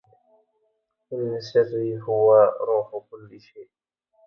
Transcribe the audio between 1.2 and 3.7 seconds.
سري هو روح كل شي